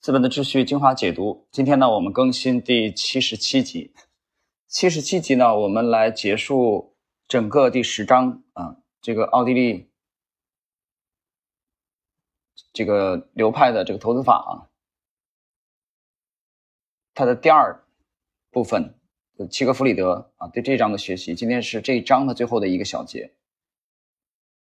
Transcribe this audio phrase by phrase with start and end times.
[0.00, 3.92] 资本的秩序精华解读，今天呢，我们更新第七十七集。
[4.68, 6.94] 七十七集呢，我们来结束
[7.26, 9.90] 整个第十章啊，这个奥地利
[12.72, 14.70] 这个流派的这个投资法啊，
[17.12, 17.84] 它的第二
[18.52, 18.94] 部分，
[19.50, 23.32] 齐格弗里德啊对这章的学习，今天是这一章的最后的一个小节。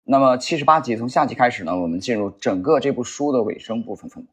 [0.04, 4.28] 那么七十八集从下集开始呢，我们进入整个这部书的尾声部分。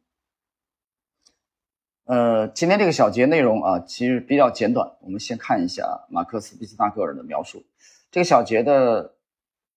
[2.11, 4.97] 呃，今天这个小节内容啊，其实比较简短。
[4.99, 7.63] 我们先看一下马克思·毕斯纳格尔的描述。
[8.11, 9.15] 这个小节的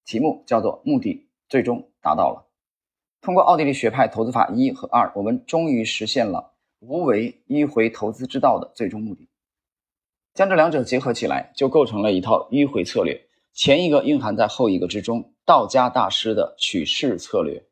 [0.04, 2.44] 题目叫做“目的最终达到了”。
[3.22, 9.28] 通过奥地利学派投资法一和二，我们终于实现了无为迂回投资之道的最终目的。
[10.34, 13.28] 将这两者结合起来，就构成了一套迂回策略。
[13.52, 17.64] 前一个蕴含在后一个之中，道家大师的取势策略。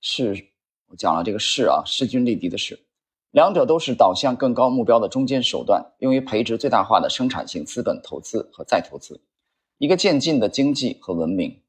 [0.00, 0.50] 是，
[0.86, 2.78] 我讲了这个势啊，势均力敌的势。
[3.30, 9.20] 两者都是导向更高目标的中间手段，用于培植最大化的生产性资本投资和再投资，
[9.76, 11.60] 一个渐进的经济和文明。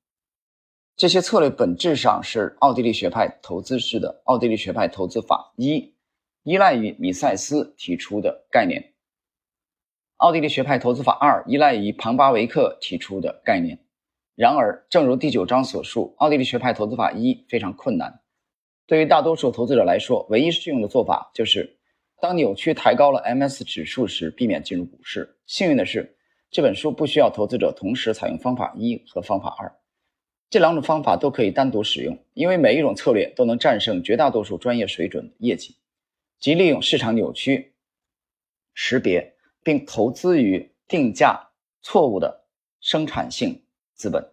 [0.95, 5.93] 这些策略本质上是奥地利学派投资式的奥地利学派投资法一，
[6.43, 8.81] 依赖于米塞斯提出的概念；
[10.17, 13.79] 奥地利学派投资法二，依赖于庞巴维克提出的概念。
[14.35, 18.18] 然而，正如第九章所述，奥地利学派投资法一非常困难。
[18.89, 21.77] 对于大多数投资者来说，唯一适用的做法就是，
[22.19, 25.37] 当扭曲抬高了 MS 指数时，避免进入股市。
[25.45, 26.17] 幸运的是，
[26.49, 29.71] 这本书不需要投资者同时采用方法一和方法二，
[30.49, 35.75] 这两种方法都可以单独使用，因为每一种策略都能战胜绝大多数专业水准的业绩，
[36.39, 37.75] 即利用市场扭曲
[38.73, 41.51] 识别并投资于定价
[41.83, 42.43] 错误的
[42.81, 44.31] 生产性资本。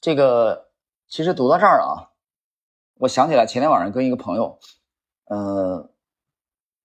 [0.00, 0.70] 这个
[1.08, 2.09] 其实读到这儿啊。
[3.00, 4.58] 我想起来前天晚上跟一个朋友，
[5.24, 5.90] 呃，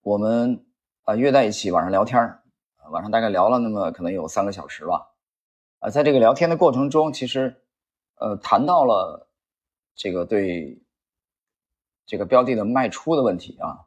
[0.00, 0.64] 我们
[1.02, 2.38] 啊约在一起晚上聊天
[2.90, 5.10] 晚上大概聊了那么可能有三个小时吧，
[5.80, 7.62] 啊，在这个聊天的过程中，其实
[8.14, 9.28] 呃谈到了
[9.94, 10.82] 这个对
[12.06, 13.84] 这个标的的卖出的问题啊，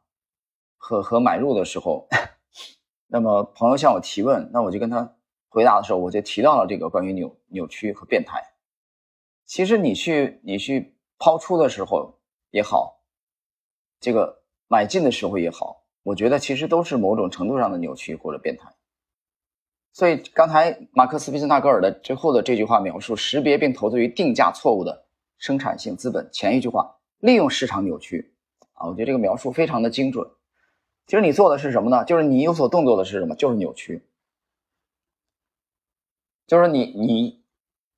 [0.76, 2.06] 和和买入的时候，
[3.10, 5.16] 那么朋友向我提问，那我就跟他
[5.48, 8.40] 回答的时候，我就提到了这个关于扭扭曲和变态。
[9.46, 12.18] 其实你去你去抛出的时候。
[12.50, 13.00] 也好，
[14.00, 18.72] 这个买进的时候也好，我觉得其实都是某种程度上的扭曲或者变态。
[19.92, 25.06] 所以刚才马克思·毕斯纳格尔的最后的这句话描述：识别并投资于定价错误的
[25.38, 26.28] 生产性资本。
[26.32, 28.34] 前一句话利用市场扭曲
[28.72, 30.28] 啊，我觉得这个描述非常的精准。
[31.06, 32.04] 其实你做的是什么呢？
[32.04, 33.34] 就是你有所动作的是什么？
[33.34, 34.08] 就是扭曲，
[36.46, 37.44] 就是你你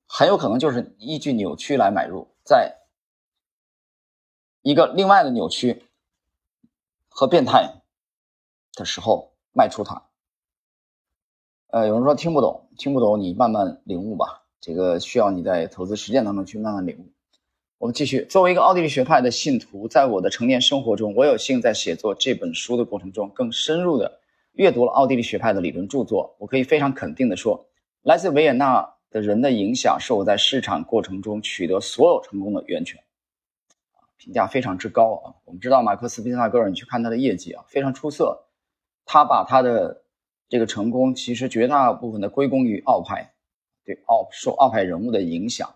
[0.07, 2.81] 很有可能就是依据扭曲来买入，在。
[4.62, 5.83] 一个另外的扭曲
[7.09, 7.83] 和变态
[8.75, 10.05] 的时候卖出它。
[11.67, 14.45] 呃，有人说听不懂，听不懂，你慢慢领悟吧。
[14.61, 17.12] 这个需要你在投资实践当中去慢慢领悟。
[17.78, 18.25] 我们继续。
[18.27, 24.21] 作为一个奥地利学派的信徒，在我的成年生活中，我有幸在写作这本书的过程中，更深入的
[24.53, 26.37] 阅读了奥地利学派的理论著作。
[26.39, 27.67] 我可以非常肯定的说，
[28.03, 33.03] 来自维也纳的人的影响是我在市场过程中取得所有成功的源泉。
[34.22, 35.34] 评价非常之高啊！
[35.44, 38.47] 我们知道马克思·毕斯纳格尔，你去看他的业绩啊，非常出色。
[39.05, 40.05] 他把他的
[40.49, 43.34] 这个成功，其实绝大部分的归功于奥派，
[43.84, 45.75] 对奥受奥派人物的影响。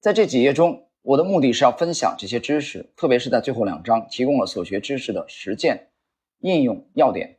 [0.00, 5.90] 在这几页中，我的目的是要分享这些知识，特别是在最后两章提供了所学知识的实践
[6.38, 7.38] 应用要点。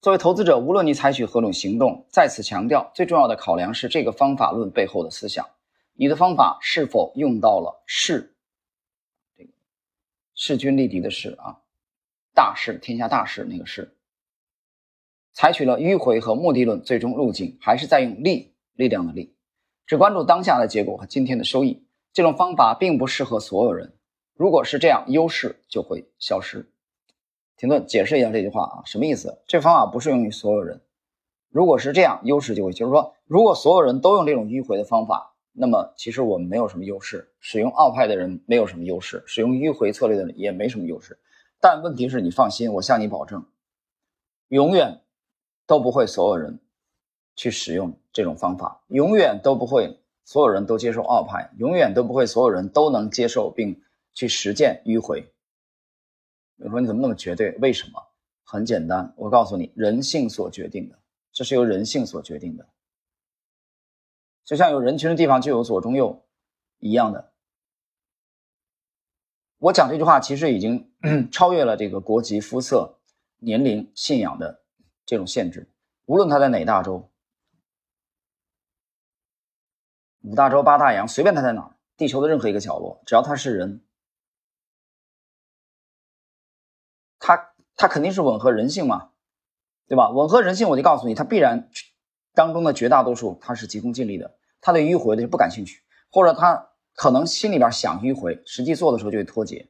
[0.00, 5.46] 作为投资者，无论你采取何种行动，再次强调，最重要的考量是这个方法论背后的思想。
[6.00, 8.34] 你的方法是否用到了势？
[9.36, 9.50] 这个
[10.34, 11.60] 势均力敌的势啊，
[12.34, 13.94] 大势天下大势那个势，
[15.34, 19.34] 采取了迂回和目的论最终路径，还是在用力力量的力，
[19.86, 21.84] 只关注当下的结果和今天的收益？
[22.14, 23.92] 这种方法并不适合所有人。
[24.32, 26.66] 如果是这样，优势就会消失。
[27.58, 29.42] 停顿，解释一下这句话啊，什么意思？
[29.46, 30.80] 这方法不适用于所有人。
[31.50, 35.29] 如果是这样，优势就会，就是说，如果所有人都用这种迂回的方法。
[35.52, 41.18] 那么其实我们没有什么优势，使用奥派的人没有什么优势，使用迂回策略的人也没什么优势。
[41.60, 43.44] 但问题是你放心，我向你保证，
[44.48, 45.02] 永远
[45.66, 46.58] 都不会所有人
[47.36, 53.82] 去使用这种方法，永远都不会所有人都接受奥派，永远都不会所有人都能接受并
[54.14, 55.30] 去实践迂回。
[56.56, 57.50] 你说你怎么那么绝对？
[57.58, 58.02] 为什么？
[58.44, 60.98] 很简单，我告诉你，人性所决定的，
[61.32, 62.66] 这是由人性所决定的。
[64.50, 66.26] 就像有人群的地方就有左中右
[66.80, 67.32] 一样的，
[69.58, 70.90] 我讲这句话其实已经
[71.30, 72.98] 超越了这个国籍、肤色、
[73.38, 74.64] 年龄、信仰的
[75.06, 75.70] 这种限制。
[76.06, 77.08] 无论他在哪大洲，
[80.22, 83.84] 五大洲八大洋，随便他在哪儿，地球的任何一个角落，只要他是人，
[87.20, 89.12] 他他肯定是吻合人性嘛，
[89.86, 90.10] 对吧？
[90.10, 91.70] 吻合人性，我就告诉你，他必然
[92.34, 99.68] 当中的绝大多数他是急功近利的，他对迂回的就不感兴趣，或者他可能心里边想迂回，实际做的时候就会脱节，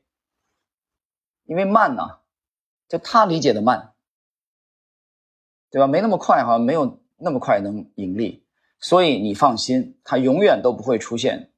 [1.45, 2.21] 因为慢呢，
[2.89, 3.95] 就他理解的慢，
[5.71, 5.87] 对吧？
[5.87, 8.45] 没那么快，好像没有那么快能盈利。
[8.83, 11.53] 所以你放心，他永远都不会出现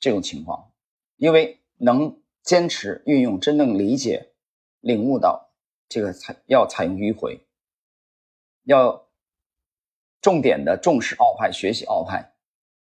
[0.00, 0.72] 这种情况，
[1.16, 4.32] 因为能坚持运用、真正理解、
[4.80, 5.52] 领悟到
[5.88, 7.46] 这个采要采用迂回，
[8.64, 9.07] 要
[10.20, 12.32] 重点的重视奥派、学习奥派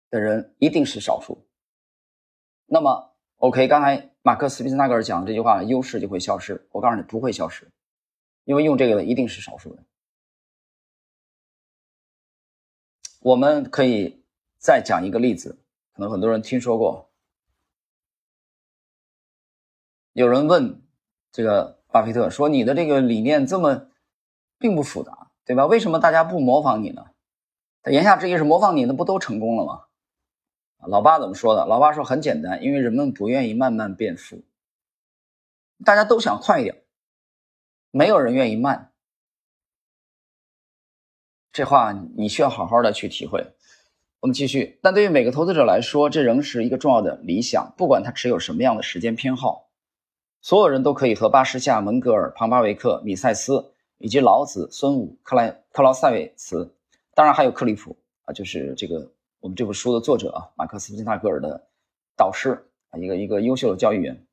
[0.09, 1.47] 的人一定是少数。
[2.65, 6.67] 那么，OK，刚才马克思·皮斯纳格尔讲的这句话，优势就会消失。
[6.71, 7.69] 我告诉你，不会消失，
[8.45, 9.85] 因为用这个的一定是少数人。
[13.19, 14.23] 我们可以
[14.57, 15.63] 再讲一个例子，
[15.93, 17.11] 可能很多人听说过。
[20.13, 20.81] 有人问
[21.31, 23.89] 这个巴菲特说：“你的这个理念这么
[24.57, 25.65] 并不复杂，对吧？
[25.65, 27.07] 为什么大家不模仿你呢？”
[27.83, 29.81] 他言下之意是模仿你，那不都成功了吗？
[30.87, 31.65] 老八怎么说的？
[31.65, 34.43] 老八说很简单，因为人们不愿意慢慢变富，
[35.83, 36.83] 大家都想快一点，
[37.91, 38.93] 没有人愿意慢。
[41.51, 43.45] 这话你需要好好的去体会。
[44.21, 47.73] 我们继续，但对于每个投资者来说，这仍是一个重要的理想。
[47.77, 49.69] 不管他持有什么样的时间偏好，
[50.39, 53.70] 所有人都可以和巴什夏、门格尔、庞巴维克、米塞斯
[54.01, 56.75] 以及老子、孙武、克莱克劳塞维茨，
[57.13, 61.69] 当然还有克利普啊，就是这个我们这部书的作者啊，马克思·金纳格尔的
[62.17, 64.25] 导师啊，一个一个优秀的教育员，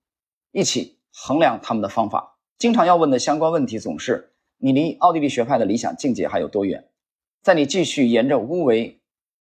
[0.52, 2.38] 一起衡量他们的方法。
[2.56, 6.88] 经常要问的相关问题总是：你离奥地利学派的理想境界还有多远？
[7.42, 9.00] 在你继续沿着无为、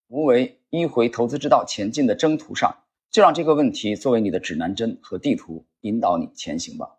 [0.08, 2.76] 无为迂回投资之道前进的征途上，
[3.10, 6.96] 就让这个问题作为你的指南针和地图，引导你前行吧。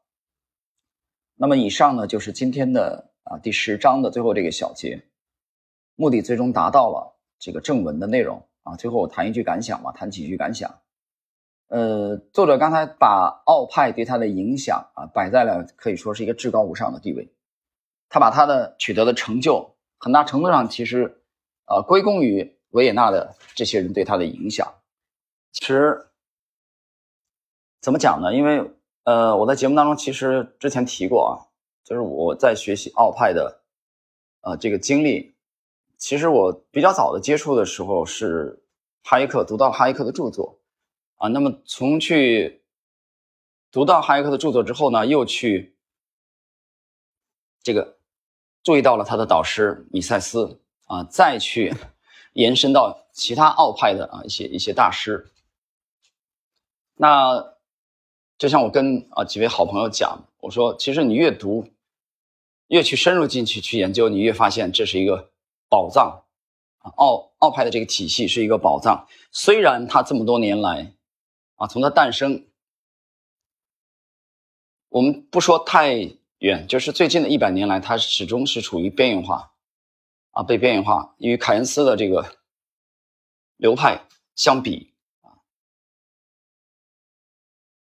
[1.38, 5.04] 那么，以上呢就是今天的啊第十章的最后这个小节，
[5.96, 8.76] 目的最终达到了这个正文的内容啊。
[8.76, 10.80] 最后我谈一句感想吧，谈几句感想。
[11.68, 17.28] 呃，作者刚才把奥派对他的影响啊摆在了可以说是一个至高无上的地位，
[18.10, 19.76] 他把他的取得的成就。
[19.98, 21.24] 很大程度上，其实，
[21.66, 24.72] 呃，归功于维也纳的这些人对他的影响。
[25.54, 26.06] 其实，
[27.82, 28.36] 怎么讲呢？
[28.36, 28.72] 因为，
[29.06, 31.34] 呃，我在节目当中其实之前提过啊，
[31.86, 33.62] 就是我在学习奥派的，
[34.42, 35.36] 呃，这个经历。
[35.98, 38.62] 其实我比较早的接触的时候是
[39.04, 40.60] 哈耶克，读到哈耶克的著作，
[41.16, 42.66] 啊，那么从去
[43.72, 45.78] 读到哈耶克的著作之后呢，又去
[47.64, 47.96] 这个。
[48.64, 51.72] 注意到了他的导师米塞斯啊，再去
[52.34, 55.32] 延伸到其他奥派的啊一些一些大师。
[56.96, 57.54] 那
[58.40, 61.68] 就像我跟啊几位好朋友讲，我说其实你阅读，
[62.68, 65.32] 越去深入进去去研究，你越发现这是一个
[65.70, 66.24] 宝藏
[66.80, 66.92] 啊。
[66.98, 70.94] 奥奥派的这个体系是一个宝藏，虽然它这么多年来
[71.56, 72.46] 啊，从它诞生，
[74.90, 76.18] 我们不说太。
[76.40, 79.54] 远就是最近的一百年来，它始终是处于边缘化，
[80.32, 81.16] 啊，被边缘化。
[81.18, 82.38] 与凯恩斯的这个
[83.56, 84.06] 流派
[84.36, 85.40] 相比，啊，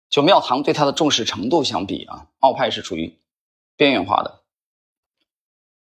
[0.09, 3.21] 就庙堂对它的重视程度相比，啊，奥派是处于
[3.77, 4.40] 边缘化的。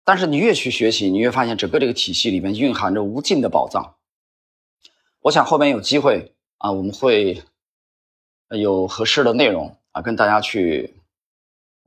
[0.06, 3.96] 但是你越去学习，你越发现整个这个体系里面蕴含着无尽的宝藏。
[5.20, 7.42] 我想后面有机会啊，我们会
[8.48, 10.94] 有合适的内容啊，跟大家去。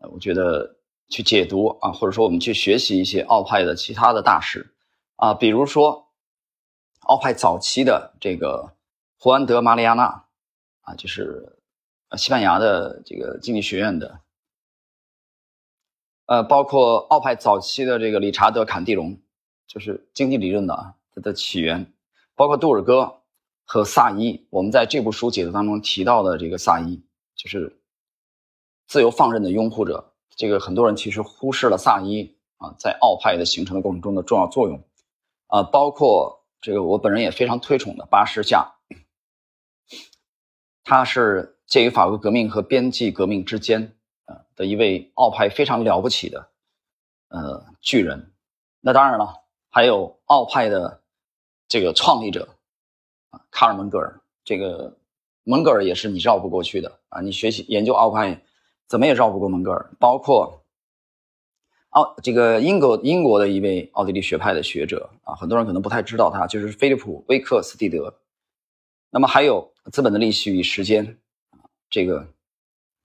[0.02, 0.78] 我觉得
[1.10, 4.74] 去解读啊，或者说我们去学习一些奥派的其他的大师
[5.18, 6.08] 啊，比如说
[7.02, 8.74] 奥派早期的这个
[9.18, 10.26] 胡安德·马里亚纳
[10.84, 11.58] 啊，就是
[12.18, 14.22] 西班牙的这个经济学院的，
[16.30, 19.20] 呃，包括奥派早期的这个理查德·坎蒂隆，
[19.66, 21.92] 就是经济理论的啊，它的起源，
[22.36, 23.22] 包括杜尔戈
[23.66, 27.04] 和萨伊，我们在这部书解读当中提到的这个萨伊，
[27.36, 27.76] 就是。
[28.88, 34.84] 自由放任的拥护者，这个很多人其实忽视了萨伊啊，在奥派的形成的过程中的重要作用，
[35.46, 38.78] 啊，包括这个我本人也非常推崇的巴什夏，
[40.84, 43.96] 他是介于法国革命和边际革命之间
[44.60, 46.50] 的一位奥派非常了不起的
[47.30, 48.34] 呃巨人。
[48.82, 49.34] 那当然了，
[49.70, 51.02] 还有奥派的
[51.70, 52.50] 这个创立者
[53.30, 54.98] 啊，卡尔门格尔，这个。
[55.46, 57.22] 蒙格尔也是你绕不过去的啊！
[57.22, 58.44] 你学习研究奥派，
[58.88, 59.90] 怎么也绕不过蒙格尔。
[59.98, 60.64] 包括
[61.90, 68.20] 奥这个英国英国的一位奥地利学派的学者啊，很多人可能不太知道他，就是菲利普·威克斯蒂德。
[69.10, 71.08] 那么还有《资本的利息与时间》
[71.50, 72.28] 啊，这个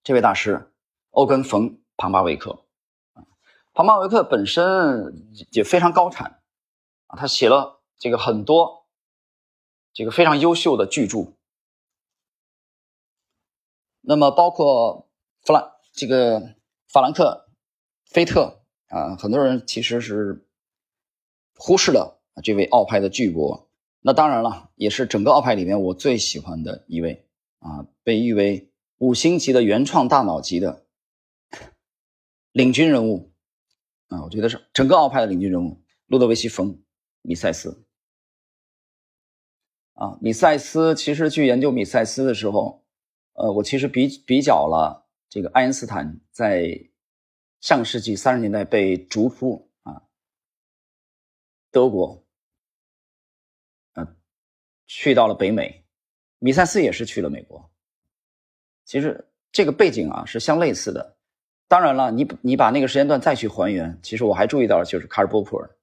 [0.03, 0.71] 这位大师
[1.15, 2.65] 欧根·冯·庞巴维克
[3.15, 3.23] 啊，
[3.73, 6.43] 庞巴维克本身也非常高产
[7.07, 8.87] 啊，他写了这个很多
[9.93, 11.35] 这个非常优秀的巨著。
[14.01, 15.09] 那么，包括
[15.43, 16.57] 弗兰这个
[16.89, 17.49] 法兰克
[18.05, 20.47] 菲特啊，很多人其实是
[21.57, 23.67] 忽视了这位奥派的巨擘。
[24.01, 27.27] 那当然了，也是整个奥派里面我最喜欢的一位
[27.61, 30.84] 啊，被誉为五星级的原创大脑级的
[32.55, 33.35] 领军人物
[34.09, 36.73] 啊，我觉得是整个奥派的领军人物——路德维希·冯·
[37.21, 37.85] 米塞斯
[39.93, 40.17] 啊。
[40.23, 42.83] 米塞斯其实去研究米塞斯的时候。
[43.37, 46.89] 呃，我其实比比较了这个爱因斯坦在
[47.61, 50.05] 上世纪三十年代被逐出啊
[51.73, 52.25] 德国，
[53.95, 54.15] 啊，
[54.87, 55.85] 去到了北美，
[56.39, 57.69] 米塞斯也是去了美国。
[58.85, 61.17] 其实这个背景啊是相类似的。
[61.67, 65.77] 当然了，你你把那个时间段再去还原，其实我还注意到了，就是卡尔波普尔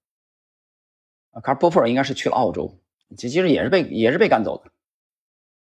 [1.31, 2.77] 啊，卡尔波普尔应该是去了澳洲，
[3.17, 4.71] 其其实也是被也是被赶走的，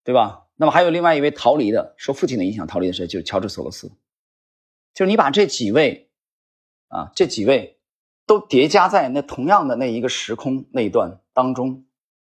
[0.03, 0.47] 对吧？
[0.55, 3.89] 那么还有另外一位逃离的，受父亲的影响逃离的是，就是乔治索罗斯。
[4.93, 6.09] 就是你把这几位，
[6.89, 7.79] 啊，这几位
[8.25, 11.85] 都叠加在那同样的那一个时空那一段当中，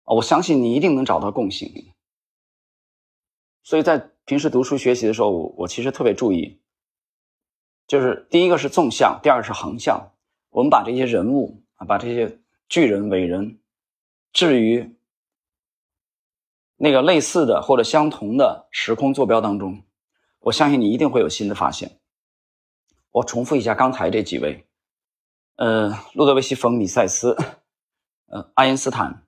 [0.03, 1.93] 啊，我相信你一定能找到共性。
[3.63, 6.61] 所以在平时读书学习的时候，我我其实特别注意，
[7.87, 10.11] 就是第一个是纵向，第二个是横向。
[10.49, 13.59] 我们把这些人物啊，把这些巨人伟人
[14.33, 14.95] 置于。
[16.83, 19.83] 那个类似的或者相同的时空坐标当中，
[20.39, 21.99] 我相信你一定会有新的发现。
[23.11, 24.65] 我重复一下刚才这几位：
[25.57, 27.37] 呃，路德维希·冯·米塞斯，
[28.25, 29.27] 呃，爱因斯坦、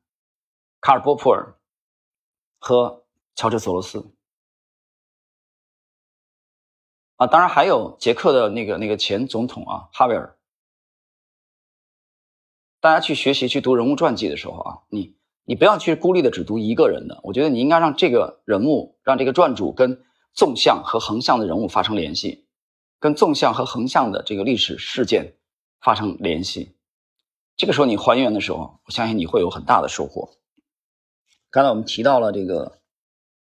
[0.81, 1.53] 卡尔·波普尔
[2.57, 3.05] 和
[3.35, 4.03] 乔治·索罗斯。
[7.27, 10.37] 当然还有捷克的那个那个前总统啊，哈维尔。
[12.79, 15.15] 大家去学习去读人物传记的时候啊，你。
[15.45, 20.01] 你不要去孤立的只读一个人的，我觉得你应该让这个人物，让这个传主跟
[20.33, 22.47] 纵向和横向的人物发生联系，
[22.97, 25.35] 跟纵向和横向的这个历史事件
[25.81, 26.77] 发生联系。
[27.57, 30.29] 这个时候你还原的时候，我相信你会有很大的收获。
[31.51, 32.79] 刚才我们提到了这个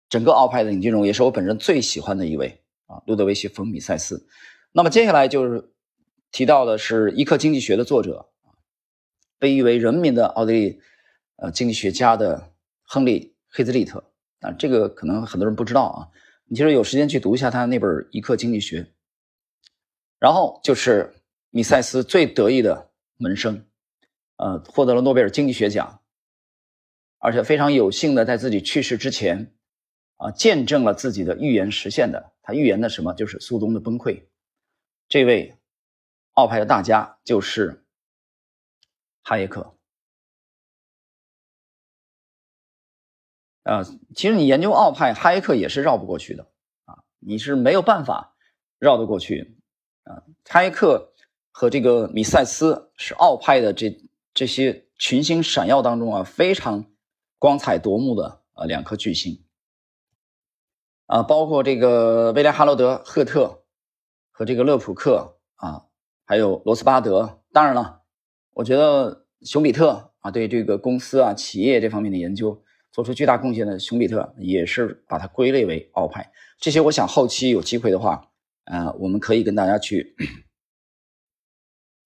[0.07, 2.62] 整个奥派的领军人物，也是我本人最喜欢的一位
[2.93, 4.27] 啊，路德维希·冯·米塞斯。
[4.71, 5.73] 那么接下来就是
[6.31, 8.29] 提到的是《伊克经济学》的作者
[9.39, 10.81] 被誉为人民的奥地利。
[11.35, 13.19] 呃，经济学家的亨利·
[13.49, 14.01] 黑兹利特
[14.39, 16.07] 啊，这个可能很多人不知道啊。
[16.45, 18.81] 你其实有时间去读一下他那本《一课经济学》，
[20.19, 21.15] 然后就是
[21.49, 23.65] 米塞斯最得意的门生，
[24.37, 26.01] 呃，获得了诺贝尔经济学奖，
[27.17, 29.53] 而且非常有幸的在自己去世之前
[30.17, 32.32] 啊，见证了自己的预言实现的。
[32.43, 33.13] 他预言的什么？
[33.13, 34.27] 就是苏东的崩溃。
[35.07, 35.57] 这位
[36.33, 37.83] 奥派的大家就是
[39.23, 39.75] 哈耶克。
[43.63, 43.81] 啊，
[44.13, 46.51] 其实你研究奥派，哈耶克也是绕不过去的
[46.83, 48.35] 啊，你是没有办法
[48.77, 49.57] 绕得过去
[50.03, 50.23] 啊。
[50.43, 51.13] 哈耶克
[51.51, 53.97] 和这个米塞斯是奥派的这
[54.33, 56.91] 这些群星闪耀当中啊非常
[57.37, 59.42] 光彩夺目的啊两颗巨星
[61.05, 63.63] 啊，包括这个威廉哈罗德赫特
[64.31, 65.85] 和这个勒普克啊，
[66.25, 67.41] 还有罗斯巴德。
[67.51, 68.01] 当然了，
[68.51, 72.63] 我觉得熊彼特啊对这个公司啊企业这方面的研究。
[72.91, 76.31] 做出巨大贡献的熊彼特也是把它归类为奥派。
[76.59, 78.29] 这些我想后期有机会的话，
[78.65, 80.15] 呃，我们可以跟大家去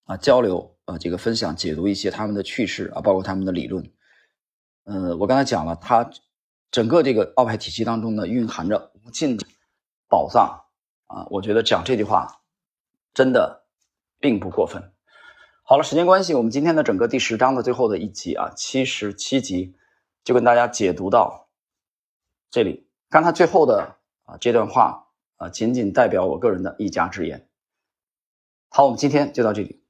[0.06, 3.84] 啊交流啊，这个分享解读一些他们的趣事啊，包括他们的理论。
[4.86, 6.10] 呃，我刚才讲了，他
[6.72, 9.46] 整个这个奥派体系当中呢，蕴含着无尽的
[10.08, 10.66] 宝藏
[11.08, 11.28] 啊。
[11.30, 12.42] 我觉得讲这句话
[13.14, 13.66] 真的
[14.20, 14.92] 并不过分。
[15.64, 19.76] 好了，时间关系，我们今天的整个第十章的最后的一集啊，七十七集。
[20.24, 21.48] 就跟大家解读到
[22.52, 23.96] 这里，刚才最后的
[24.26, 25.08] 啊这段话
[25.38, 27.48] 啊，仅仅代表我个人的一家之言。
[28.68, 29.82] 好，我们今天就到这里。